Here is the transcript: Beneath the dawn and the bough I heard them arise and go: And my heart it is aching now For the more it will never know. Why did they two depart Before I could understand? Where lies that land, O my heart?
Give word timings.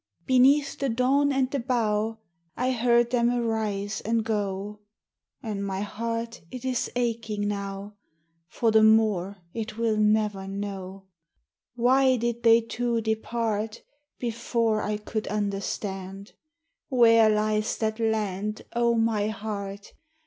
Beneath 0.25 0.79
the 0.79 0.89
dawn 0.89 1.31
and 1.31 1.51
the 1.51 1.59
bough 1.59 2.17
I 2.57 2.71
heard 2.71 3.11
them 3.11 3.29
arise 3.29 4.01
and 4.03 4.25
go: 4.25 4.79
And 5.43 5.63
my 5.63 5.81
heart 5.81 6.41
it 6.49 6.65
is 6.65 6.89
aching 6.95 7.47
now 7.47 7.97
For 8.47 8.71
the 8.71 8.81
more 8.81 9.37
it 9.53 9.77
will 9.77 9.97
never 9.97 10.47
know. 10.47 11.05
Why 11.75 12.15
did 12.17 12.41
they 12.41 12.61
two 12.61 12.99
depart 13.01 13.83
Before 14.17 14.81
I 14.81 14.97
could 14.97 15.27
understand? 15.27 16.31
Where 16.89 17.29
lies 17.29 17.77
that 17.77 17.99
land, 17.99 18.63
O 18.73 18.95
my 18.95 19.27
heart? 19.27 19.93